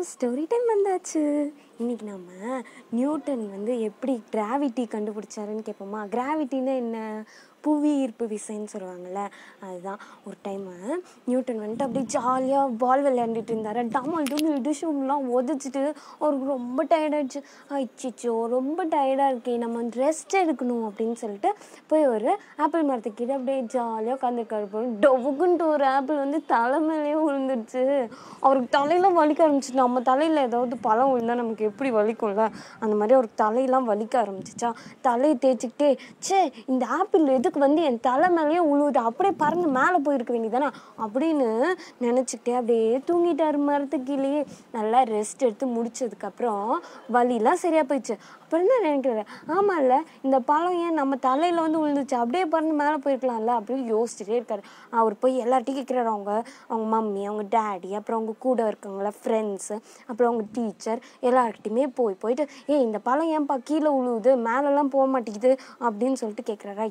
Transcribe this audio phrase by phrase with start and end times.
[0.00, 1.52] Story time வந்தாச்சு.
[1.78, 2.30] இன்னைக்கு நம்ம
[2.90, 6.02] நியூட்டன் வந்து எப்படி கிராவிட்டி கண்டுபிடிச்சாருன்னு கேட்போமா?
[6.08, 7.24] கிராவிட்டின்னா என்ன?
[7.68, 9.22] புவி ஈர்ப்பு விசைன்னு சொல்லுவாங்கள்ல
[9.66, 10.00] அதுதான்.
[10.26, 10.66] ஒரு டைம்
[11.28, 13.80] நியூட்டன் வந்துட்டு அப்படியே ஜாலியாக பால் விளையாண்டுட்டு இருந்தார்.
[13.94, 15.82] டமல் டும் இடிஷும்லாம் உதச்சிட்டு
[16.18, 17.40] அவருக்கு ரொம்ப டயர்டாயிடுச்சு
[17.78, 21.52] அச்சிச்சோ ரொம்ப டயர்டாக இருக்கே நம்ம வந்து ரெஸ்ட் எடுக்கணும் அப்படின்னு சொல்லிட்டு
[21.90, 22.30] போய் ஒரு
[22.64, 26.78] ஆப்பிள் மரத்துக்கிட்ட அப்படியே ஜாலியாக உட்காந்துருக்காரு போய் டொவுக்குன்ட்டு ஒரு ஆப்பிள் வந்து தலை
[27.24, 27.82] விழுந்துருச்சு.
[28.46, 32.44] அவருக்கு தலையெல்லாம் வலிக்க ஆரம்பிச்சிச்சு நம்ம தலையில் ஏதாவது பழம் விழுந்தால் நமக்கு எப்படி வலிக்கும்ல?
[32.82, 34.70] அந்த மாதிரி அவருக்கு தலையெல்லாம் வலிக்க ஆரம்பிச்சிச்சா.
[35.06, 35.90] தலையை தேய்ச்சிக்கிட்டே
[36.24, 36.40] ச்சே
[36.72, 39.00] இந்த ஆப்பிள் எதுக்கு வந்து என் தலை மேலேயே உழுவுது.
[39.08, 40.68] அப்படியே பறந்து மேலே போயிருக்க வேண்டியதானே
[41.04, 41.48] அப்படின்னு
[42.00, 46.70] நினச்சிக்கிட்டே அப்படியே தூங்கிட்டாரு மரத்துக்கீழே நல்லா ரெஸ்ட் எடுத்து முடிச்சதுக்கப்புறம்
[47.12, 48.16] வலிலாம் சரியாக போயிடுச்சு.
[48.42, 49.22] அப்புறம் தான் நினைக்கிறாரு?
[49.56, 54.62] ஆமாம்ல இந்த பழம் ஏன் நம்ம தலையில் வந்து விழுந்துச்சு அப்படியே பறந்து மேலே போயிருக்கலாம்ல அப்படின்னு யோசிச்சுட்டே இருக்காரு.
[54.90, 56.32] அவர் போய் எல்லார்ட்டையும் கேட்குறாரு அவங்க
[56.68, 62.46] அவங்க மம்மி அவங்க டேடி அப்புறம் அவங்க கூட இருக்கவங்கள ஃப்ரெண்ட்ஸு அப்புறம் அவங்க டீச்சர் எல்லார்கிட்டையுமே போய் போயிட்டு
[62.66, 64.30] ஏய் இந்த பழம் ஏன்பா கீழே உழுவுது?
[64.48, 65.52] மேலெல்லாம் போக மாட்டேங்குது.
[65.80, 66.86] அப்படின்னு சொல்லிட்டு கேட்குறாரா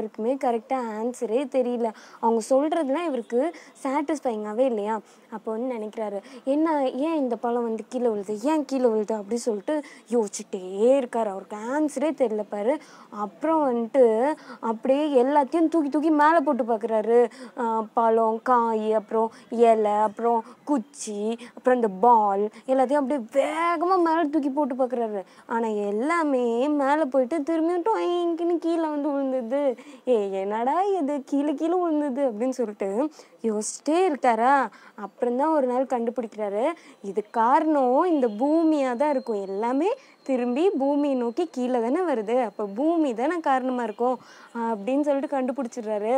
[0.00, 1.88] யாருக்குமே கரெக்டாக ஆன்சரே தெரியல.
[2.24, 3.40] அவங்க சொல்கிறதுலாம் இவருக்கு
[3.82, 4.94] சாட்டிஸ்ஃபைங்காகவே இல்லையா?
[5.36, 6.18] அப்போ வந்து நினைக்கிறாரு
[6.52, 6.68] என்ன
[7.06, 8.34] ஏன் இந்த பழம் வந்து கீழே விழுது?
[8.50, 9.12] ஏன் கீழே விழுது?
[9.18, 9.74] அப்படி சொல்லிட்டு
[10.14, 10.62] யோசிச்சுட்டே
[11.00, 11.30] இருக்கார்.
[11.32, 12.74] அவருக்கு ஆன்சரே தெரியல பாரு.
[13.24, 14.04] அப்புறம் வந்துட்டு
[14.70, 17.18] அப்படியே எல்லாத்தையும் தூக்கி தூக்கி மேலே போட்டு பார்க்குறாரு
[17.98, 19.28] பழம் காய் அப்புறம்
[19.66, 20.40] இலை அப்புறம்
[20.70, 21.20] குச்சி
[21.56, 25.22] அப்புறம் இந்த பால் எல்லாத்தையும் அப்படியே வேகமாக மேலே தூக்கி போட்டு பார்க்குறாரு
[25.54, 26.44] ஆனால் எல்லாமே
[26.82, 29.62] மேலே போயிட்டு திரும்பியும் டொயங்கின்னு கீழே வந்து விழுந்தது.
[30.08, 31.22] ஏ என்னடா இது?
[31.24, 32.88] கீழே கீழே விழுந்தது அப்படின்னு சொல்லிட்டு
[33.42, 34.54] யோசிச்சிட்டே இருக்காரா?
[34.94, 36.64] அப்புறம்தான் ஒரு நாள் கண்டுபிடிக்கிறாரு.
[37.02, 39.42] இது காரணம் இந்த பூமியாக தான் இருக்கும்.
[39.42, 39.90] எல்லாமே
[40.30, 42.36] திரும்பி பூமியை நோக்கி கீழே தானே வருது.
[42.48, 44.18] அப்போ பூமி தானே காரணமாக இருக்கும்.
[44.70, 46.14] அப்படின்னு சொல்லிட்டு கண்டுபிடிச்சிடுறாரு.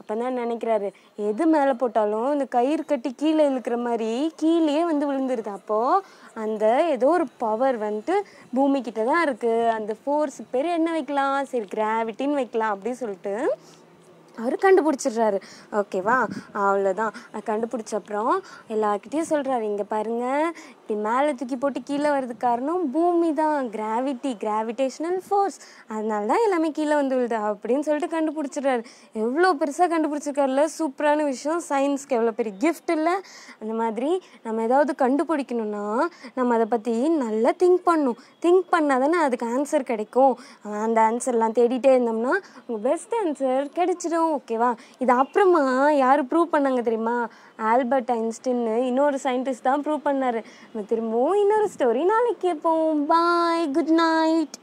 [0.00, 0.88] அப்போ தான் நினைக்கிறாரு
[1.28, 5.52] எது மேலே போட்டாலும் இந்த கயிறு கட்டி கீழே இழுக்கிற மாதிரி கீழே வந்து விழுந்துருது.
[5.58, 6.02] அப்போது
[6.42, 8.16] அந்த ஏதோ ஒரு பவர் வந்துட்டு
[8.56, 11.38] பூமிக்கிட்ட தான் இருக்குது அந்த ஃபோர்ஸ் பேர் என்ன வைக்கலாம்?
[11.52, 13.34] சரி கிராவிட்டின்னு வைக்கலாம் அப்படின்னு சொல்லிட்டு
[14.42, 15.38] அவர் கண்டுபிடிச்சிடுறாரு.
[15.80, 16.16] ஓகேவா
[16.66, 17.14] அவ்வளோதான்
[17.50, 18.32] கண்டுபிடிச்ச அப்புறம்
[18.74, 23.68] எல்லாருக்கிட்டேயும் சொல்கிறாரு இங்கே பாருங்கள் இப்படி மேலே தூக்கி போட்டு கீழே வர்றது காரணம் பூமி தான்.
[23.76, 25.58] கிராவிட்டி கிராவிடேஷனல் ஃபோர்ஸ்
[25.92, 28.82] அதனால தான் எல்லாமே கீழே வந்து விழுது அப்படின்னு சொல்லிட்டு கண்டுபிடிச்சிடுறாரு.
[29.22, 30.64] எவ்வளோ பெருசாக கண்டுபிடிச்சிருக்காருல?
[30.78, 31.62] சூப்பரான விஷயம்.
[31.70, 33.14] சயின்ஸ்க்கு எவ்வளோ பெரிய கிஃப்ட் இல்லை?
[33.60, 34.10] அந்த மாதிரி
[34.46, 35.84] நம்ம ஏதாவது கண்டுபிடிக்கணும்னா
[36.38, 36.94] நம்ம அதை பற்றி
[37.24, 38.20] நல்லா திங்க் பண்ணணும்.
[38.44, 40.34] திங்க் பண்ணால் தானே அதுக்கு ஆன்சர் கிடைக்கும்.
[40.84, 42.34] அந்த ஆன்சர்லாம் தேடிட்டே இருந்தோம்னா
[42.66, 44.23] உங்கள் பெஸ்ட் ஆன்சர் கிடைச்சிடும்.
[44.24, 44.70] ஓகேவா?
[44.98, 47.16] இது அப்புறமா யார் ப்ரூவ் பண்ணாங்க தெரியுமா?
[47.70, 50.40] ஆல்பர்ட் ஐன்ஸ்டின்னு இன்னொரு சயின்டிஸ்ட் தான் ப்ரூவ் பண்ணார்.
[50.92, 53.04] திரும்பவும் இன்னொரு ஸ்டோரி நாளைக்கு கேட்போம்.
[53.14, 54.56] Bye good night